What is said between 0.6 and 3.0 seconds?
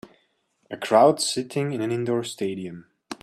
A crowd sitting in an indoor stadium.